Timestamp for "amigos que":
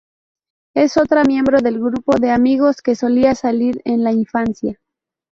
2.31-2.95